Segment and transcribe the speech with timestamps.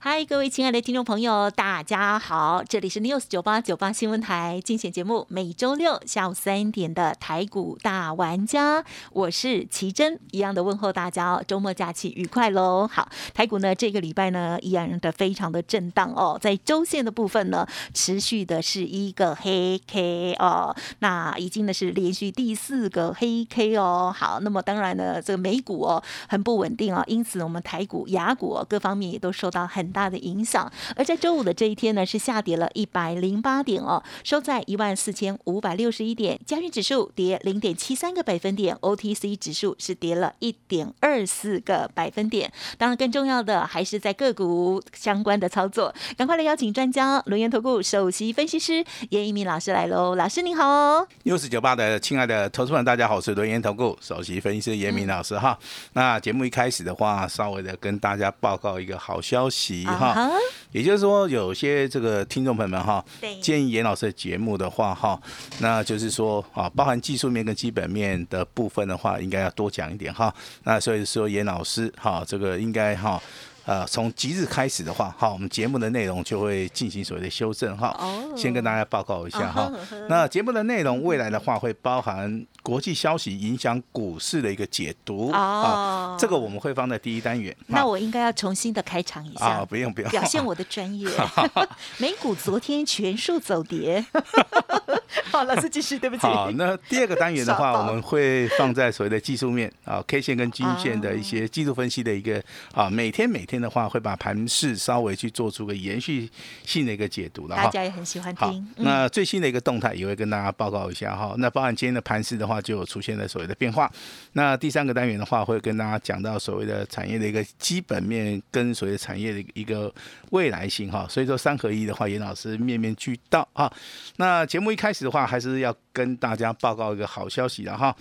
[0.00, 12.86] 嗨，各位亲爱的听众朋友，大家好，这里是 News 九八九八新闻台精选节目，每周六下午三点的台股大玩家，我是奇珍，一样的问候大家哦，周末假期愉快喽。
[12.86, 24.14] 好，台股呢这个礼拜呢依然的非常的震荡哦，在周线的部分呢，持续的是一个黑 K 哦，那已经呢是连续第四个黑 K 哦。
[24.16, 42.52] 好，那么当然呢，这个美股哦很不稳定哦，因此我们台股、雅股、哦、各方面也都受到很大的影响，而在周五的这一天呢，是下跌了一百零八点哦，收在一万四千五百六十一点，加权指数跌零点七三个百分点，OTC 指数是跌了一点二四个百分点。
[42.76, 51.06] 当然，更重要的还是在个股相关的操作，赶快来邀请专家轮研投顾首席分析师严一鸣老师来喽，老师您好。
[51.24, 55.58] 六四九八的亲爱的投资们，大家好，我是轮研投顾首席分析师严明老师哈。
[55.92, 59.77] 那节目一开始的话，稍微的跟大家报告一个好消息。
[59.84, 60.30] 哈，
[60.72, 63.04] 也就是说，有些这个听众朋友们哈，
[63.40, 65.20] 建议严老师的节目的话哈，
[65.60, 70.34] 那就是说啊，包含技术面跟基本面的部分的话，应该要多讲一点哈。
[70.64, 73.20] 那所以说，严老师哈，这个应该哈。
[73.68, 77.94] 呃，从即日开始的话，好，我们节目的内容就会进行所谓的修正哈。
[77.98, 78.32] 哦。
[78.34, 79.70] 先跟大家报告一下哈。
[80.08, 85.30] 那节目的内容未来的话，会包含国际消息影响股市的一个解读。
[85.32, 86.16] 哦。
[86.18, 87.54] 这个我们会放在第一单元。
[87.66, 89.44] 那我应该要重新的开场一下。
[89.44, 90.10] 啊，不用不用。
[90.10, 91.06] 表现我的专业。
[92.00, 94.02] 美股昨天全数走跌。
[95.30, 96.22] 好，老师继续，对不起。
[96.22, 102.42] 好，那第二个单元的话， 我们会放在所谓的技术面啊，K 线跟均线的一些技术分析的一个
[102.72, 103.57] 啊，每天每天。
[103.60, 106.28] 的话会把盘势稍微去做出个延续
[106.64, 108.68] 性的一个解读了哈，大家也很喜欢听。
[108.76, 111.34] 那最新的一个动态也会跟大家报告一下哈。
[111.38, 113.90] 那包含今天的盘势的话，就有出现了所谓的变化。
[114.32, 119.92] 那第三个单元的话，会跟大家讲到所谓的产业的一个基本面跟所谓的产业的一个
[120.30, 121.06] 未来性哈。
[121.08, 123.72] 所以说三合一的话，严老师面面俱到啊。
[124.16, 127.94] 那节目一开始的话，还是要跟大家报告一个好消息了哈。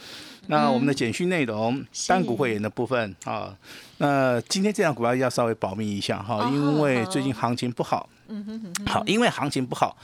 [0.45, 3.51] 那我们的简讯内容，单股会员的部分啊。
[3.97, 8.07] 那今天这样股票要稍微保密一下哈，因为最近行情不好。
[8.27, 8.85] 嗯哼哼。
[8.85, 9.97] 好，因为行情不好，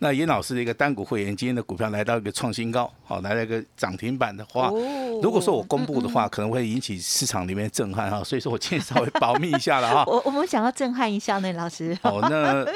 [0.00, 4.70] 那严老师的一个单股会员今天的股票来到一个创新高，好，来了一个涨停板的话，
[5.22, 10.04] 如果说我公布的话，可能会引起市场里面震撼哈，所以说我今天稍微保密一下了哈。
[10.10, 11.96] 我我们想要震撼一下呢，老师。
[12.02, 12.66] 哦，那。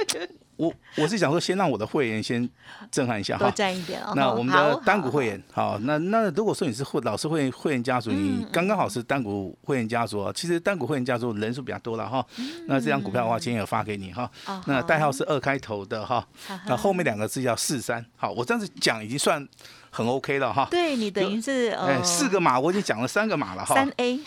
[0.61, 2.47] 我我是想说，先让我的会员先
[2.91, 4.13] 震撼一下哈，多赚一点哦。
[4.15, 12.25] 那我们的单股会员，好，那那如果说你是会老师会会员家族，你刚刚好是单股会员家族，其实单股会员家族人数比较多了哈。
[12.67, 14.31] 那这张股票的话，今天有发给你哈。
[14.67, 16.27] 那代号是二开头的哈，
[16.67, 18.05] 那后面两个字叫四三。
[18.17, 19.49] 好，我这样子讲已经算。
[19.91, 24.21] 很 OK 了哈，对你等于是哎四个码，我已经讲了三个码了哈，三 A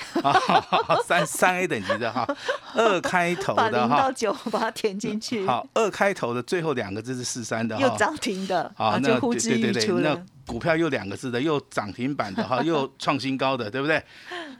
[1.07, 2.27] 三三 A 等级的哈，
[2.75, 14.03] 二开头的哈，零到九把它填进去，好，二开头的最后两个字是四三的，又涨停的，啊，就呼之欲出了，股票又两个字的，又涨停板的哈， 又创新高的，对不对？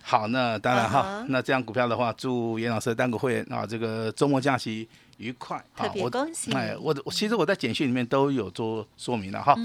[0.01, 4.87] 好，那当然哈，那这样股票的话，祝严老师的单股会员啊，这个周末假期。
[5.17, 6.51] 愉快，特别恭喜！
[6.53, 9.55] 哎，我我其实我在简讯里面都有做说明了哈。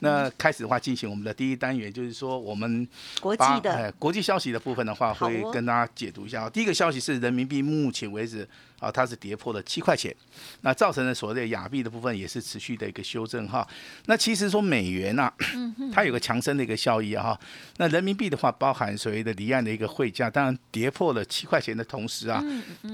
[0.00, 2.86] 那开始的话，进行我们的第一单元，就是说我们
[3.20, 6.48] 国际的国际消息的部分的话，会跟大家解读一下。
[6.50, 8.48] 第一个消息是人民币目前为止。
[8.78, 10.14] 啊，它是跌破了七块钱，
[10.60, 13.66] 那造成了所谓的亚币的部分也是持续的一个修正哈。
[14.06, 15.32] 那其实说美元呐，
[15.92, 17.38] 它有个强升的一个效益哈。
[17.78, 22.42] 那人民币的话，包含所谓的离岸的一个汇价，当然跌破了七块钱的同时啊，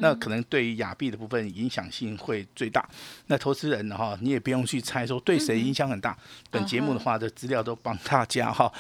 [0.01, 2.89] 那可能对于亚币的部分影响性会最大。
[3.27, 6.17] 那投资人哈，你也不用去猜说对谁影响很大。
[6.51, 8.73] 本节目的话的资料都帮大家哈。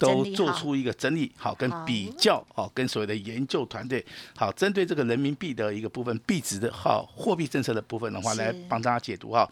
[0.00, 4.02] 都做出一个整理好跟比较好跟所谓的研究团队
[4.34, 9.48] 好针对这个人民币的一个部分币值的好货币政策的部分的话来帮大家解读哈。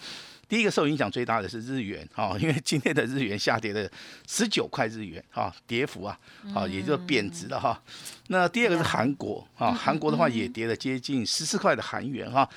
[0.48, 3.90] 第一个受影响最大的是日元哈， 因为今天的日元下跌了
[4.26, 6.18] 十九块日元哈，跌幅啊
[6.54, 7.80] 好也就贬值了哈。
[8.28, 12.48] 那第二个是韩国啊，韩国的话也跌了接近十四块的韩元哈。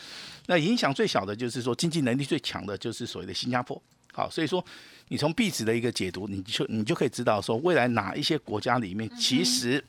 [0.48, 3.82] 那影响最小的就是说经济能力最强的就是所谓的新加坡
[4.14, 4.64] 好，所以说。
[5.10, 9.84] 你从币值的一个解读，你就你就可以知道说，未来哪一些国家里面其实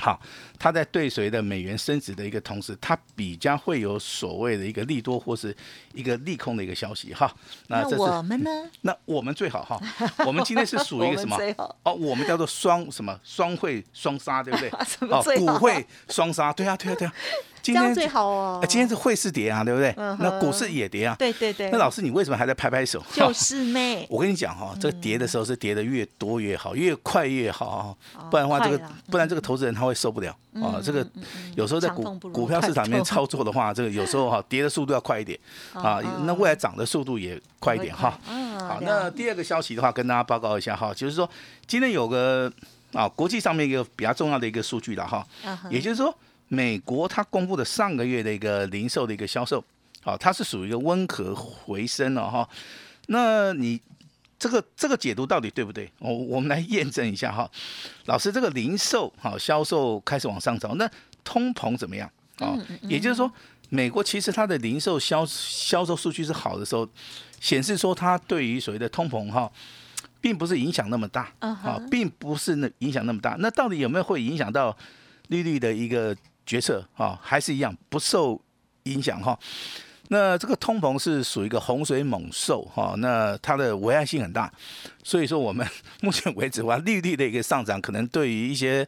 [0.00, 0.20] 好，
[0.58, 5.54] 它在对随的美元升值的一个同时，它比较会有所谓的一个利多或是
[5.92, 7.30] 一个利空的一个消息哈。
[7.68, 8.50] 那这是我们呢？
[8.82, 9.80] 那我们最好哈，
[10.26, 11.36] 我们今天是属于一个什么？
[11.84, 14.70] 哦，我们叫做双什么双汇双杀，对不对？
[15.10, 17.12] 哦，股汇双杀，对啊，对啊，对啊。
[17.62, 18.66] 今天最好哦呃。
[18.66, 19.94] 今天是汇市跌啊，对不对？
[19.96, 21.14] 那股市也跌啊。
[21.18, 23.02] 对对对，那老师，你为什么还在拍拍手？
[23.12, 27.66] 就是 妹，我跟你讲哈，这个跌的时候是跌的越多越好，越快越好
[28.14, 28.80] 啊，不然的话，这个
[29.10, 30.80] 不然这个投资人他会受不了啊。
[30.82, 31.06] 这个
[31.54, 35.38] 有时候在股股票市场里面操作的话，这个有时候哈跌的速度要快一点
[35.74, 38.18] 啊，那未来涨的速度也快一点哈。
[38.28, 41.28] 嗯，好，那第二个消息的话，跟大家报告一下哈，就是说
[41.66, 42.50] 今天有个
[42.92, 45.26] 啊国际上面一个比较重要的一个数据了哈，
[45.68, 46.14] 也就是说
[46.52, 49.64] 美国它公布的上个月的一个零售的一个销售，
[50.02, 52.48] 好、它是属于一个温和回升了哈。
[53.06, 53.80] 那你
[54.36, 55.88] 这个这个解读到底对不对？
[56.00, 57.48] 我我们来验证一下哈。
[58.06, 60.90] 老师，这个零售好、销售开始往上走，那
[61.22, 62.10] 通膨怎么样？
[62.38, 63.30] 哦，也就是说，
[63.68, 66.88] 美国其实它的零售销销售数据是好的时候，
[67.38, 69.48] 显示说它对于所谓的通膨哈、
[70.20, 73.36] 并不是影响那么大，嗯啊、哼并不是那影响那么大。
[73.38, 74.76] 那到底有没有会影响到
[75.28, 78.40] 利率的一个决策啊、还是一样不受
[78.84, 79.38] 影响哈、
[80.08, 84.50] 那这个通膨是属于一个洪水猛兽哈、那它的危害性很大，
[85.04, 85.66] 所以说我们
[86.02, 88.86] 目前为止的话，利率的一个上涨，可能对于一些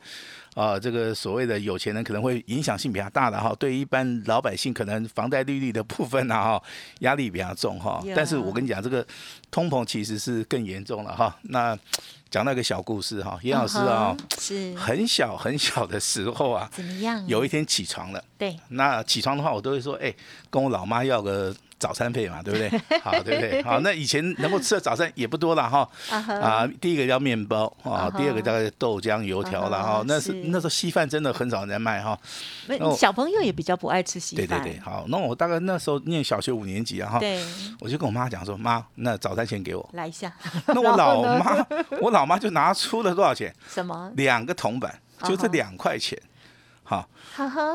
[0.55, 6.63] 啊、这个所谓的有钱人可能会影响性比较大的哈，对一般老百姓可能房贷利率的部分啊哈，
[7.01, 8.03] 压力比较重哈。
[8.15, 9.07] 但是我跟你讲，这个
[9.51, 11.35] 通膨其实是更严重了哈。
[11.43, 11.79] 那
[12.31, 17.27] 讲到一个小故事哈，严老师啊嗯，是很小很小的时候啊，怎么样？
[17.27, 18.23] 有一天起床了。
[18.37, 20.15] 对，那起床的话，我都会说，哎、
[20.51, 22.71] 跟我老妈要个早餐费嘛，对不对？
[23.03, 23.61] 好，对不对？
[23.65, 25.89] 好，那以前能够吃的早餐也不多了哈。
[26.09, 30.05] 啊第一个叫面包啊，第二个大概豆浆、油条了啊哈哈。
[30.07, 32.17] 那是是那时候稀饭真的很少人在卖哈。
[32.69, 37.45] 那小朋友也比较不爱吃稀饭，对对对，好，那我大概那时候念小学五年级啊哈，对
[37.81, 39.89] 我就跟我妈讲说，妈，那早餐钱给我。
[39.95, 40.33] 来一下。
[40.69, 41.67] 那我老妈，
[42.01, 43.53] 我老妈就拿出了多少钱？
[43.69, 44.13] 什么？
[44.15, 46.17] 两个铜板，就是啊哈两块钱。
[46.85, 47.09] 好，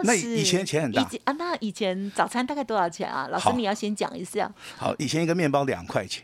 [0.03, 3.27] 那以前钱很大啊，那以前早餐大概多少钱啊？
[3.31, 6.23] 老师你要先讲一下好，以前一个面包两块钱。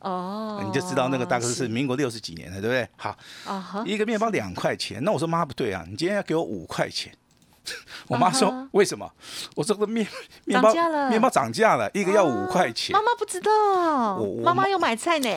[0.00, 2.88] 哦，你就知道那个大概是民国六十几年的，对不对？
[2.96, 5.02] 好，啊，一个面包两块钱。
[5.02, 7.12] 那我说妈不对啊，你今天要给我五块钱。
[8.08, 9.10] 我妈啊说哈为什么？
[9.54, 10.06] 我说这个面
[10.44, 13.02] 面包涨价了面包涨价了，一个要五块钱妈。
[13.02, 15.28] 妈不知道妈妈有买菜呢。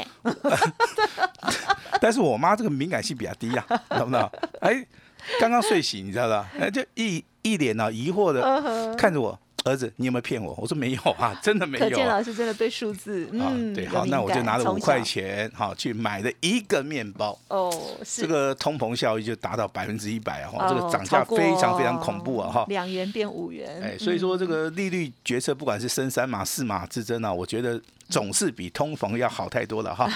[2.00, 4.32] 但是我妈这个敏感性比较低呀、啊，懂不懂？
[4.62, 4.86] 哎，
[5.40, 6.50] 刚刚睡醒，你知道吧？
[6.60, 9.38] 哎，就一一脸啊疑惑的看着我。
[9.64, 10.56] 儿子，你有没有骗我？
[10.60, 12.08] 我说没有啊， 真的没有可见。
[12.08, 15.00] 老师真的对数字，啊，嗯，对，好，那我就拿了五块。
[15.04, 17.38] 钱，好去买了一个面包。
[17.50, 17.72] 哦，
[18.04, 22.66] 是这个通膨效益就达到百分之一百哈，这个哦涨价非常非常恐怖啊哈。
[22.70, 27.80] 两元变五元，哎，所以说这嗯个利率决策，不管是升三码、四码之争啊，我觉得
[28.10, 30.10] 总是比通膨要好太多了哈。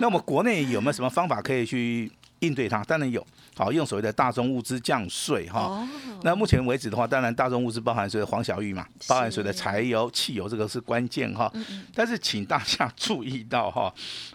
[0.00, 2.82] 那我们国内有没有什么方法可以去应对它？
[2.84, 5.60] 当然有，好用所谓的大宗物资降税哈。
[5.60, 5.88] 哦，
[6.22, 11.50] 那目前为止的话，当然大众物资包含所谓的黄小玉嘛，包含所谓的柴油、汽油，这个是关键哈。
[11.94, 13.92] 但是请大家 注意到哈，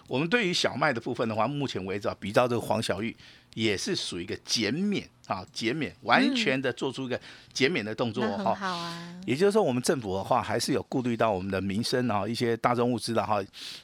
[0.08, 3.16] 我们对于小麦的部分的话，目前为止啊，比照这个黄小玉
[3.54, 7.20] 也是属于一个减免啊，减免，完全的做出一个
[7.52, 8.54] 减免的动作哈。
[8.54, 13.42] 好啊，也就是说，我们政府的话还是有顾虑到我们的民生啊，一些大众物资的哈，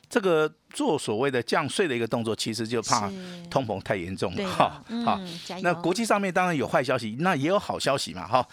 [0.09, 3.11] 这个做所谓的降税的一个动作，其实就怕
[3.51, 4.83] 通膨太严重了哈。
[5.05, 5.29] 好，嗯，
[5.63, 8.47] 那国际上面当然有坏消息，那也有好消息嘛，哈。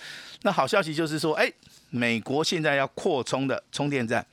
[0.43, 1.51] 那好消息就是说，哎，
[1.89, 4.25] 美国现在要扩充的充电站。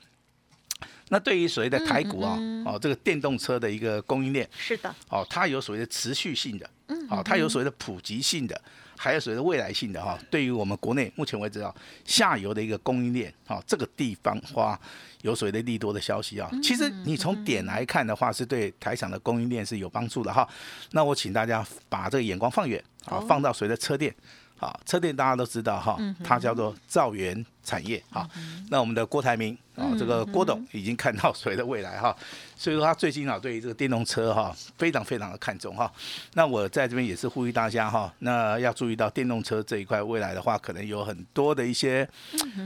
[1.13, 8.59] 那对于所谓的台股啊，嗯哦，这个电动车的一个供应链，是的，哦，它有所谓的持续性的，嗯哦，它有所谓的普及性的，
[8.97, 11.75] 还有所谓的未来性的哈、对于我们国内目前为止啊，
[12.07, 14.81] 下游的一个供应链，啊，这个地方花
[15.21, 16.51] 有所谓的利多的消息啊。
[16.63, 20.49] 其实你从点来看的话，是对台厂的供应链是有帮助的哈。
[20.93, 24.15] 那我请大家把这个眼光放远啊，放到所谓的车店。
[24.59, 28.29] 啊，车店大家都知道哈，它叫做造园产业哈。
[28.71, 32.15] 那我们的郭台铭啊，这个郭董已经看到所谓的未来哈，
[32.57, 35.91] 所以说他最近啊对于这个电动车哈非常非常的看重哈。
[36.35, 42.09] 那我在这边也是呼吁大家哈，那要注意到电动车这一块未来的话，可能有很多的一些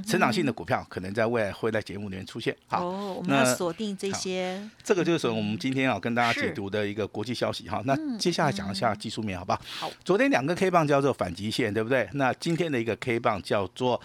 [0.06, 2.56] 成长性的股票，可能在未来会在节目里面出现。
[2.66, 7.80] 好，哦，我们要那锁定这些，这个就是我们今天啊跟大家解读的一个国际消息哈。
[7.84, 9.60] 那接下来讲一下技术面好不好？
[9.78, 12.08] 好，昨天两个 K 棒叫做反极线，对不对？
[12.14, 14.00] 那今天的一个 K 棒叫做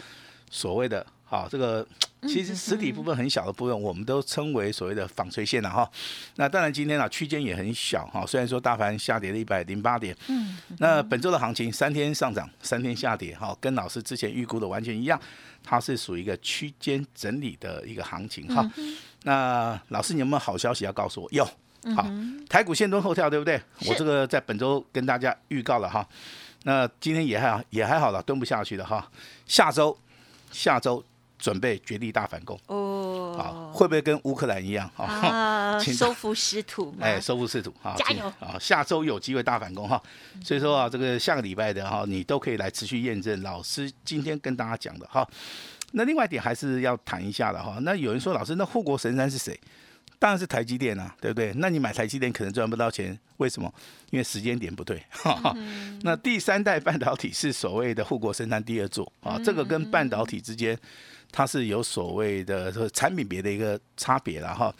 [0.51, 1.87] 所谓的好这个
[2.27, 5.89] 其实实体部分很小的部分，我们都称为所谓的纺锤线了哈。
[6.35, 15.19] 那当然今天啊区间也很小哈，虽然说大盘下跌了一百零八点，嗯，那本周的行情三天上涨，三天下跌哈，跟老师之前预估的完全一样，
[15.63, 18.69] 它是属于一个区间整理的一个行情哈。
[19.23, 21.27] 那老师你有没有好消息要告诉我？
[21.31, 21.43] 有，
[21.95, 22.05] 好，
[22.47, 23.59] 台股先蹲后跳，对不对？
[23.87, 26.07] 我这个在本周跟大家预告了哈。
[26.63, 29.09] 那今天也还好，也还好了，蹲不下去了哈。
[29.47, 29.97] 下周，
[30.51, 31.03] 下周
[31.37, 33.35] 准备绝地大反攻哦。
[33.37, 34.89] 好，会不会跟乌克兰一样？
[34.97, 36.93] 啊， 收复失土。
[36.99, 37.95] 哎，收复失土啊！
[37.97, 38.57] 加油啊！
[38.59, 40.01] 下周有机会大反攻哈。
[40.43, 45.27] 所以说啊，这个下个礼拜的哈，你都可以来持续验证老师今天跟大家讲的哈。
[45.93, 47.77] 那另外一点还是要谈一下的哈。
[47.81, 49.59] 那有人说，老师，那护国神山是谁？
[50.21, 51.51] 当然是台积电啊，对不对？
[51.55, 53.73] 那你买台积电可能赚不到钱，为什么？
[54.11, 55.03] 因为时间点不对。
[56.03, 60.77] 那第三代半导体是所谓的护国神山第二座啊，这个跟半导体之间
[61.31, 64.71] 它是有所谓的产品别的一个差别了哈。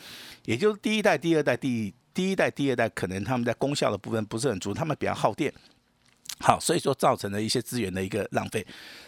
[0.46, 5.52] 也就是第一代、第二代、第第一代、第二代可能他们在功效的部分不是很足，他们比较耗电。
[6.40, 8.64] 好，所以说造成了一些资源的一个浪费。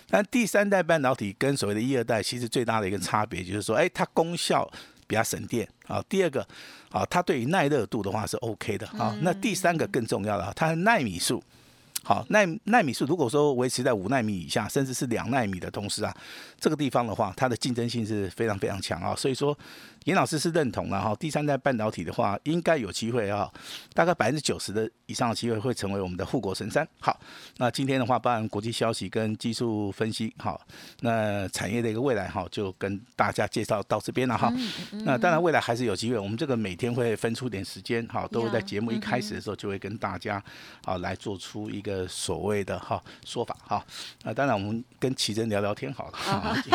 [0.10, 4.68] 但第三代半导体跟所谓的一二代其实最大的一个差别就是说，哎，它功效。
[5.08, 6.46] 比较省电啊，第二个
[6.92, 9.18] 啊，它对于耐热度的话是 OK 的啊。
[9.22, 11.44] 那第三个更重要的，它的耐米数，
[12.04, 16.16] 好纳纳米数如果说维持在五纳米以下，甚至是两纳米的同时啊，
[16.60, 19.16] 这个地方的话，它的竞争性是非常非常强啊。
[19.16, 19.58] 所以说。
[20.04, 23.50] 严老师是认同了哈，第三代半导体的话，应该有机会啊，
[23.94, 26.86] 大概百分之九十的以上的机会会成为我们的护国神山。
[27.00, 27.18] 好，
[27.56, 30.60] 那今天的话，包含国际消息跟技术分析，好，
[31.00, 34.54] 那产业的一个未来哈，就跟大家介绍到这边了哈。
[35.06, 40.44] 那当然未来还是有机会，我们这个每天会分出点时间，哈，都会在节目一开始的时候就会跟大家
[40.84, 43.86] 啊来做出一个所谓的哈说法哈。
[44.24, 46.58] 那当然我们跟奇珍聊聊天好了，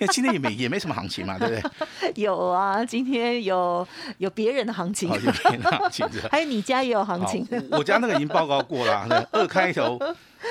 [0.00, 2.12] 因为今天也没也没什么行情嘛，对不对？
[2.20, 2.64] 有啊。
[2.64, 3.86] 啊，今天有
[4.18, 7.46] 有别人的行情，有别人的行情， 还有你家也有行情。
[7.70, 9.98] 我家那个已经报告过了，二开头，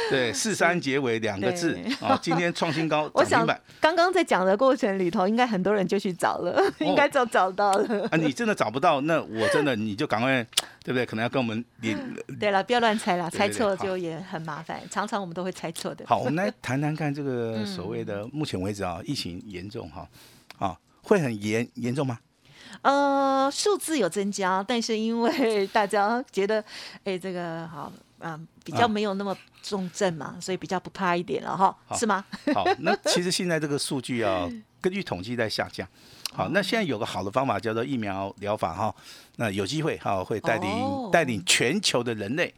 [0.09, 3.45] 对，四三结尾两个字啊，今天创新高我想。
[3.81, 8.07] 刚刚在讲的过程里头，应该很多人就去找了，应该找找到了。
[8.11, 10.41] 啊，你真的找不到，那我真的你就赶快，
[10.83, 11.05] 对不对？
[11.05, 11.97] 可能要跟我们连。
[12.39, 14.81] 对了，不要乱猜了，猜错就也很麻烦。
[14.89, 16.05] 常常我们都会猜错的。
[16.07, 20.07] 好，我们来谈谈看这个所谓的目前为止啊，疫情严重哈
[20.57, 20.77] 啊。
[21.05, 22.17] 会很严严重吗？
[22.81, 26.63] 呃，数字有增加，但是因为 大家觉得，
[27.03, 32.23] 哎，这个好，啊，比较没有那么重症嘛，所以比较不怕一点了哈，是吗？
[32.55, 35.85] 好，那其实现在这个数据啊，根据统计在下降。
[36.31, 38.95] 好，那现在有个好的方法叫做疫苗疗法哈，
[39.35, 42.53] 那有机会哈会带领带领全球的人类。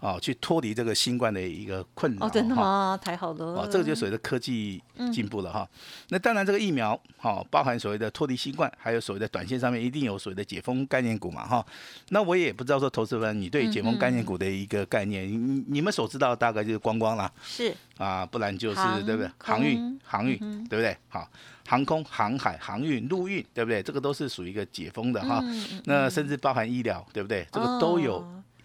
[0.00, 2.98] 啊，去脱离这个新冠的一个困扰哦，真的吗？
[3.02, 3.44] 太好了！
[3.46, 4.80] 哦，这个就所谓的科技
[5.12, 5.68] 进步了哈。
[6.10, 11.66] 那当然，这个疫苗哈，包含所谓的脱离新冠，还有所谓的短线上面一定有所谓的解封概念股嘛哈。
[12.10, 19.28] 那我也不知道说，投资人你对解封概念股的一个概念，你你们所知道大概就是观光啦，是啊，不然就是对不对？
[19.38, 20.38] 航运、航运，
[20.68, 20.96] 对不对？
[21.08, 21.28] 好，
[21.66, 23.82] 航空、航海、航运、陆运，对不对？
[23.82, 25.42] 这个都是属于一个解封的哈。
[25.86, 27.44] 那甚至包含医疗，对不对？
[27.50, 28.24] 这个都有。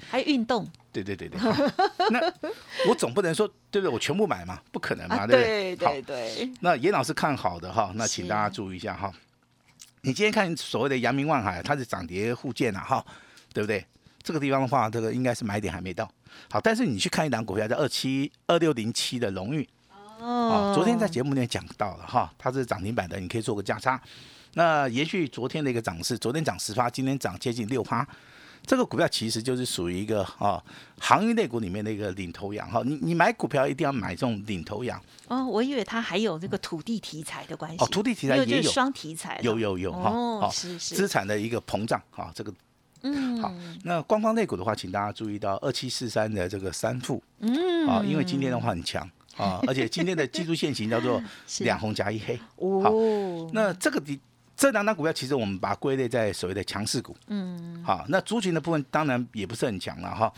[0.10, 0.68] 还运动？
[0.92, 1.40] 对对对对，
[2.12, 2.20] 那
[2.88, 3.94] 我总不能说对不对？
[3.94, 5.76] 我全部买嘛，不可能嘛，对不对？
[5.76, 6.52] 对对。
[6.62, 9.12] 那严老师看好的哈，那请大家注意一下哈。
[10.02, 13.06] 你今天看所谓的阳明万海，它是涨跌互见啊哈，
[13.54, 13.84] 对不对？
[14.22, 16.10] 这个地方的话，这个应该是买点还没到。
[16.52, 19.68] 好，但是你去看一档股票，叫二七二六零七的荣誉
[20.20, 24.00] 哦，昨天在节目里面讲到了哈，它是涨停板的，你可以做个价差。
[24.54, 28.08] 那延续昨天的一个涨势，昨天涨十趴，今天涨接近六趴。
[28.66, 30.64] 这个股票其实就是属于一个啊，
[31.00, 32.82] 行业类股里面的一个领头羊哈。
[32.86, 35.02] 你你买股票一定要买这种领头羊。
[35.28, 37.84] 哦，我以为它还有这个土地题材的关系。
[37.84, 39.40] 哦，土地题材也有双题材。
[39.44, 40.10] 有有有哈。
[40.10, 40.96] 哦，是是。
[40.96, 42.54] 资产的一个膨胀哈，这个。
[43.02, 43.42] 嗯。
[43.42, 43.54] 好，
[43.84, 47.22] 那官方类股的话，请大家注意到二七四三的这个三副。
[47.40, 47.88] 嗯。
[47.88, 51.22] 啊，因为今天的话很强啊，而且今天的技术线型叫做
[51.60, 52.40] 两红加一黑。
[52.56, 53.50] 哦。
[53.52, 54.18] 那这个的。
[54.64, 60.32] 这两档股票其实我们把它归类在所谓的强势股，嗯，好，那族群的部分当然也不是很强了哈。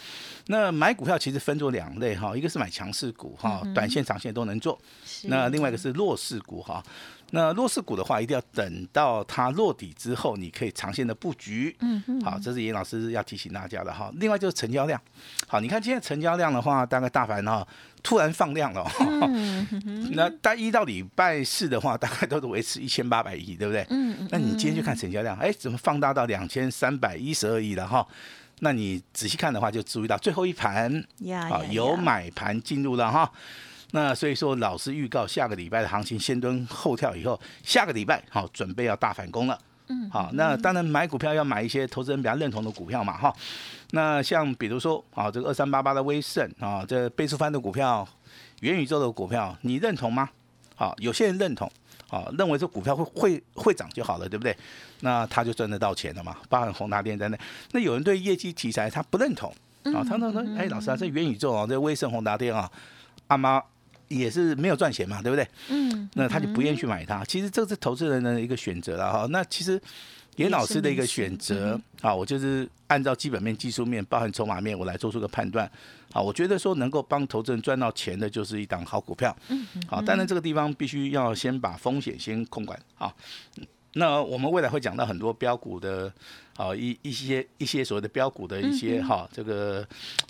[0.47, 4.79] 那买股票其实分作两类哈，一个是买强势股哈，短线、长线都能做，
[5.25, 6.83] 那另外一个是弱势股哈。
[7.31, 11.75] 那弱势股的话，一定要等到它落底之后，你可以长线的布局。
[11.81, 12.21] 嗯嗯。
[12.21, 14.11] 好，这是严老师要提醒大家的哈。
[14.15, 15.01] 另外就是成交量，
[15.47, 17.67] 好，你看今天成交量的话，大概大盘哈
[18.03, 18.89] 突然放量了。
[19.27, 23.85] 嗯 那大一到礼拜四的话，大概都是维持一千八百亿，对不对？
[23.89, 24.27] 嗯嗯。
[24.31, 28.07] 那你今天就看成交量，哎，怎么放大到两千三百一十二亿了哈？
[28.59, 31.03] 那你仔细看的话，就注意到最后一盘，
[31.51, 33.29] 啊，有买盘进入了哈。
[33.95, 39.57] 那所以说，老师预告下个礼拜的行情先蹲后跳，以后下个礼拜好准备要大反攻了。
[39.87, 43.33] 嗯，好，那当然买股票要买一些投资人比较认同的股票嘛，哈。
[43.91, 48.05] 那像比如说，啊，这个二三八八的威盛啊，这倍数翻的股票，
[48.59, 50.29] 元宇宙的股票，你认同吗？
[50.75, 51.71] 好，有些人认同，
[52.09, 54.53] 啊，认为这股票会会会涨就好了，对不对？
[54.99, 57.39] 那他就赚得到钱了嘛，包含宏达电在内。
[57.71, 59.49] 那有人对业绩题材他不认同，
[59.83, 62.69] 啊，他说说，哎，老师啊，这元宇宙啊，这威盛宏达电啊，
[63.27, 63.63] 阿妈。
[64.07, 65.47] 也是没有赚钱嘛，对不对？
[65.69, 67.23] 嗯，那他就不愿意去买它。
[67.25, 69.27] 其实这是投资人的一个选择了哈。
[69.29, 69.81] 那其实
[70.35, 75.69] 严老师的一个选择啊，我就是按照基本面、技术面、包含筹码面，我来做出个判断。
[76.11, 79.35] 啊，我觉得说能够帮投资人赚到钱的，就是一档好股票。
[79.49, 83.13] 嗯，好，当然这个地方必须要先把风险先控管啊。
[83.95, 86.13] 那我们未来会讲到很多标股的。
[86.57, 89.85] 啊，一一些一些所谓的标股的一些哈，这个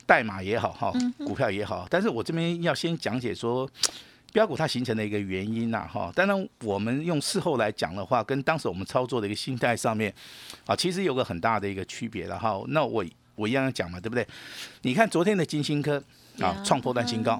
[0.07, 3.69] 代码也好哈，股票也好，但是我这边要先讲解说
[4.33, 6.11] 标股它形成的一个原因呐哈。
[6.15, 10.11] 当然，我们用事后来讲的话，跟当时我们操作的一个心态上面
[10.65, 12.59] 啊，其实有个很大的一个区别了哈。
[12.69, 13.05] 那我
[13.35, 14.27] 我一样讲嘛，对不对？
[14.81, 16.03] 你看昨天的金星科
[16.39, 17.39] 啊，创破断新高。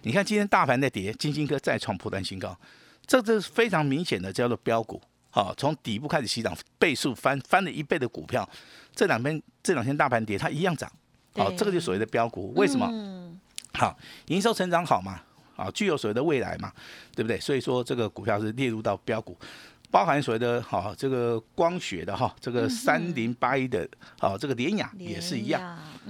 [0.00, 2.58] 你看今天大盘在跌，金星科再创破断新高，
[3.06, 4.98] 这这是非常明显的叫做标股。
[5.34, 8.48] 好，从底部开始起涨，倍数翻翻了一倍的股票，
[8.94, 10.88] 这两天这两天大盘跌，它一样涨。
[11.34, 12.86] 好，这个就所谓的标股，为什么？
[13.72, 15.20] 好，营收成长好嘛，
[15.56, 16.72] 啊，具有所谓的未来嘛，
[17.16, 17.40] 对不对？
[17.40, 19.36] 所以说这个股票是列入到标股，
[19.94, 25.62] 包含所谓的哈这个光学的哈，这个三零八一的，好这个联雅也是一样，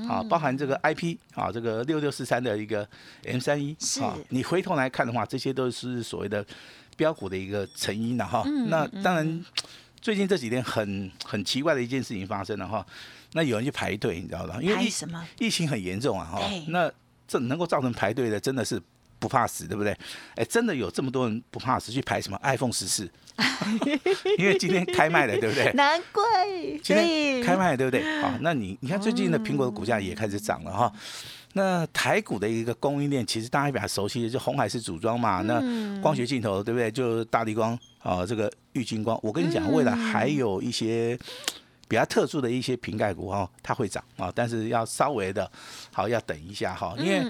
[0.09, 2.89] 啊，包含这个 IP 啊，这个六六四三的一个
[3.27, 6.43] M 三一，啊，你回头来看的话，这些都是所谓的。
[6.97, 9.45] 标股的一个成因了哈，那当然
[10.01, 12.87] 最近这几天很很奇怪的一件事情发生了哈，
[13.33, 14.61] 那有人去排队，你知道吧？
[14.63, 14.89] 因为疫
[15.41, 16.89] 疫情很严重啊哈，那
[17.27, 18.81] 这能够造成排队的真的是
[19.19, 19.93] 不怕死，对不对？
[20.37, 23.11] 哎，真的有这么多人不怕死去排什么 iPhone 十四，
[24.39, 25.73] 因为今天开卖了，对不对？
[25.73, 26.23] 难怪
[26.83, 28.03] 今天开卖了，对不对？
[28.21, 30.93] 好，那你你看最近的苹果的股价也开始涨了哈。
[31.57, 35.61] 那台股的一个供应链，其实大家比较熟悉的就红海是组装嘛，那
[36.01, 36.91] 光学镜头对不对？
[36.91, 39.19] 就大力光啊，这个玉金光。
[39.23, 41.17] 我跟你讲，未来还有一些
[41.95, 45.49] 比较特殊的一些瓶盖股哈，它会涨啊，但是要稍微的，
[45.93, 47.25] 好要等一下哈，因为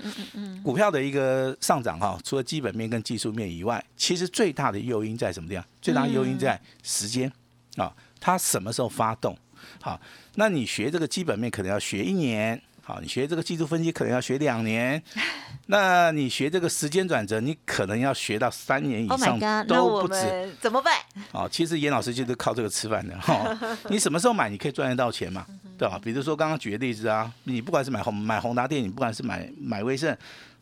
[0.62, 5.62] 股票的一个上涨哈，除了基本面跟技术面以外，其实最大的诱因在什么地方？
[5.82, 7.30] 最大的诱因在时间
[7.76, 9.36] 啊，它什么时候发动？
[9.82, 10.00] 好，
[10.36, 12.58] 那你学这个基本面可能要学一年。
[12.86, 15.02] 好，你学这个技术分析可能要学两年，
[15.66, 20.54] 那你学这个时间转折，你可能要学到三年以上都不止。
[20.60, 20.94] 怎么办？
[21.32, 23.58] 哦，其实严老师就是靠这个吃饭的哈。
[23.88, 25.46] 你什么时候买，你可以赚得到钱嘛，
[25.78, 25.98] 对吧？
[26.02, 30.14] 比如说刚刚举的例子啊，你不管是买宏买宏达电，你不管是买买威盛。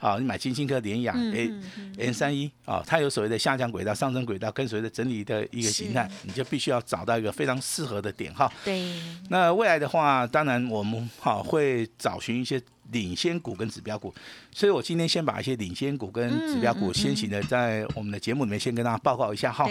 [0.03, 1.53] 啊，你买金星科、联雅 A
[1.97, 8.53] N 三一啊，它有所谓的下降轨道、上升轨道，跟所谓的整理的一个形态，你就必须要找到一个非常适合的点哈。
[8.65, 8.85] 对。
[9.29, 12.61] 那未来的话，当然我们哈会找寻一些
[12.91, 14.13] 领先股跟指标股，
[14.51, 19.69] 所以我今天先把一些领先股跟指标股先行的在我们的节目里面先跟大家报告一下哈。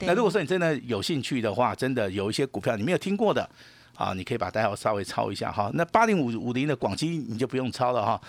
[0.00, 3.48] 那如果说你真的有兴趣的话，真的有一些股票你没有听过的。
[3.94, 5.70] 啊，你可以把代号稍微抄一下哈。
[5.74, 8.20] 那八零五五零的广基你就不用抄了哈，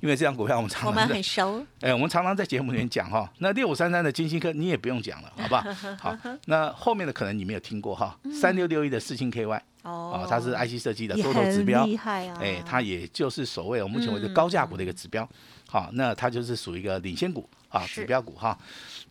[0.00, 1.64] 因为这张股票我们常常我们很熟。
[1.80, 3.30] 哎，我们常常在节目里面讲哈。
[3.38, 5.64] 那六五三三的金星科你也不用讲了，好不好？
[6.00, 8.18] 好， 那后面的可能你没有听过哈。
[8.32, 12.38] 三六六一的四星 KY 哦，它是 IC 设计的多头指标，厉害啊！
[12.40, 15.28] 哎，它也就是所谓我目前为止高价股的一个指标。
[15.66, 18.58] 好，那它就是属于一个领先股啊，指标股哈。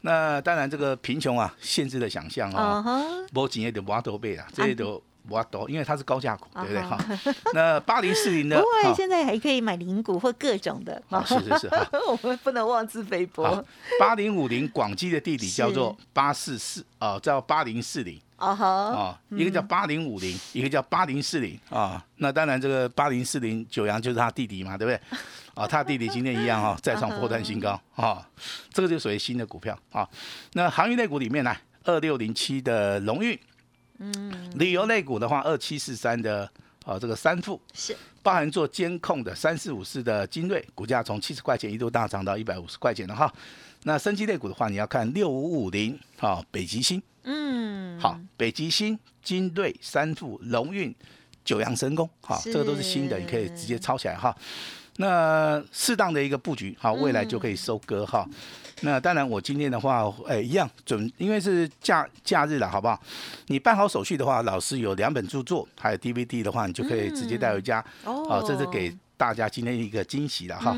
[0.02, 2.84] 那当然这个贫穷啊，限制了想象啊，
[3.36, 5.02] 无钱也得挖多倍啊，这些都。
[5.30, 6.82] 我多，因为它是高价股，对不对？
[6.82, 6.98] 哈，
[7.54, 11.02] 那八零四零的， 不会，现在还可以买零股或各种的。
[11.26, 11.70] 是是是，
[12.08, 13.64] 我们不能妄自菲薄。
[14.00, 18.20] 八零五零广基的弟弟叫做八四四啊，叫八零四零。
[18.38, 22.06] 哦一个叫八零五零，一个叫八零四零啊。
[22.18, 25.20] 那当然，这个八零四零九阳就是他弟弟嘛，对不对？
[25.56, 28.24] 啊，他弟弟今天一样哈， 再创破断新高啊。
[28.72, 30.08] 这个就属于新的股票啊。
[30.54, 33.38] 那航运类股里面呢，二六零七的龙运。
[34.00, 36.50] 嗯，旅游类股的话，二七四三的
[36.86, 37.96] 啊，这个三富是。
[38.24, 43.34] 包含做监控的三四五四的精锐，股价从七十块钱一度大涨到一百五十块钱了哈。
[43.84, 50.94] 那升级类股的话，你要看六五五零啊，北极星，嗯，好，北极星、精锐、三富、龙运、
[51.46, 54.36] 九阳神功，哈，这个都是新的，你可以直接抄起来哈。
[54.98, 58.28] 那适当的一个布局，好，未来就可以收割哈。
[58.82, 63.00] 那当然，我今天的话，哎，一样准，因为是假假日了，好不好？
[63.48, 67.84] 你办好手续的话，老师有两本著作，还有 DVD 的话，你就可以直接带回家。
[68.06, 70.78] 哦，这是给大家今天一个惊喜了哈。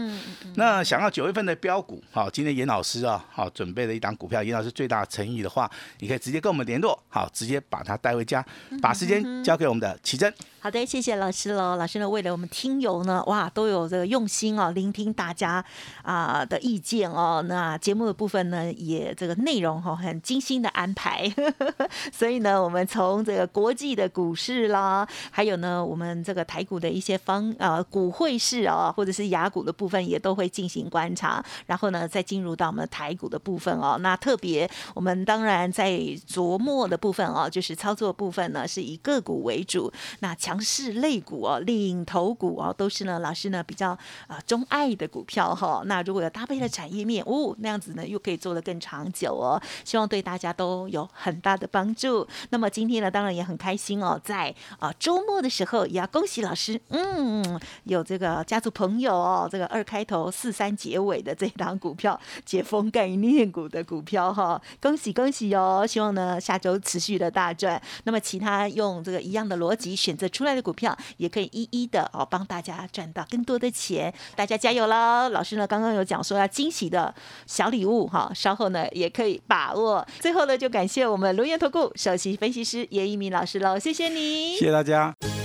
[0.55, 8.43] 那想要九月份的标股，好，今天严老师啊，好准备了一档股票，严老师最大诚意的话，你可以直接跟我们联络，好，直接把它带回家，
[8.81, 10.33] 把时间交给我们的奇珍。
[10.61, 11.77] 好的，谢谢老师喽。
[11.77, 15.63] 老师呢，为了我们听友呢，哇，都有这个用心哦，聆听大家
[16.03, 17.41] 啊的意见哦。
[17.47, 21.33] 那节目的部分呢，也这个内容哈，很精心的安排。
[22.11, 31.43] 所以呢，我们从这个国际的股市啦，还有呢，我们这个台股的一些方呃股汇市啊，或者是雅股的部分，也都会进行观察。
[31.65, 33.97] 然后呢，再进入到我们的台股的部分哦。
[34.01, 35.93] 那特别我们当然在
[36.27, 39.91] 琢磨的部分哦，就是操作部分呢，是以个股为主。
[40.19, 45.81] 那强势类股哦，领头股哦，都是呢老师呢比较啊钟爱的股票哈。
[45.87, 49.59] 那如果有搭配的产业面哦，那样子呢又可以做得更长久哦。
[49.83, 52.27] 希望对大家都有很大的帮助。
[52.51, 65.85] 那么今天呢，当然也很开心哦，在啊周末的时候也要恭喜老师，嗯，有这个家族朋友哦，这个二开头四三结尾的这一档股票，解封概念股的股票哈， 恭喜恭喜哦！
[65.87, 67.81] 希望呢下周持续的大赚。
[68.03, 70.29] 那么其他用这个一样的逻辑选择。
[70.29, 75.29] 出来的股票也可以一一的哦，帮大家赚到更多的钱，大家加油喽！
[75.29, 77.13] 老师呢刚刚有讲说要惊喜的
[77.47, 80.05] 小礼物哈，稍后呢也可以把握。
[80.19, 85.38] 最后呢就感谢我们龙岩投顾首席分析师严一鸣老师喽，谢谢你，谢谢大家。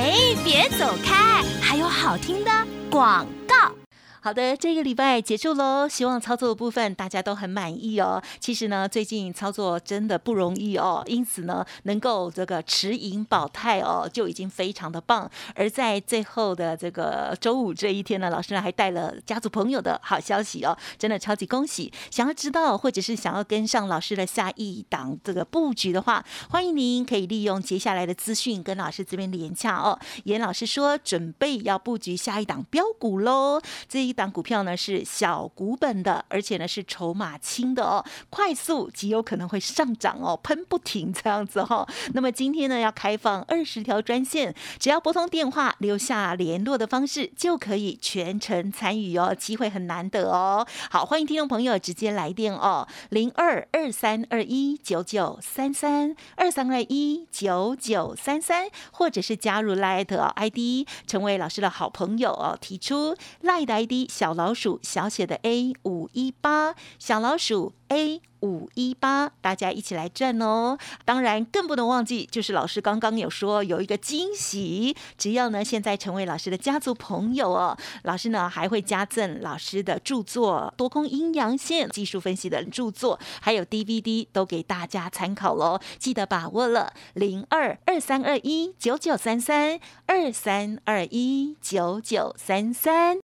[0.00, 2.50] 哎，别走开，还有好听的
[2.88, 3.77] 广告。
[4.20, 8.20] 好的，这个礼拜结束喽，希望操作的部分大家都很满意哦。
[8.40, 15.30] 其实呢，最近操作真的不容易哦，因此呢，能够这个持盈保泰哦，就已经非常的棒。
[15.54, 21.92] 而在最后的这个周五这一天呢，老师呢还带了家族朋友的好消息哦，真的超级恭喜！
[22.10, 29.96] 想要知道或者是想要跟上老师的下一档这个布局的话，欢迎您可以利用接下来的资讯跟老师这边连洽哦。
[30.24, 34.08] 严老师说准备要布局下一档标股喽，这。
[34.08, 41.88] 一档股票呢是小股本的，而且呢是筹码轻的哦，快速极有可能会上涨哦，喷不停这样子哈。
[42.14, 50.66] 那么今天呢要开放二十条专线，只要拨通电话留下联络的方式，就可以全程参与哦，机会很难得哦。
[50.90, 63.97] 好，欢迎听众朋友直接来电哦，零二二三二一九九三三二三二一九九三三，或者是加入 Light ID 成为老师的好朋友哦，提出 Light ID。
[64.08, 70.78] 小老鼠小写的 A 五一八，小老鼠 A 五一八，大家一起来赚哦！
[71.04, 93.27] 当然更不能忘记，就是老师刚刚有说有一个惊喜，只要呢现在成为老师的家族朋友哦，老师呢还会加赠老师的著作《多空阴阳线技术分析》的著作，还有 DVD 都给大家参考喽，记得把握了零二二三二一九九三三二三二一九九三三。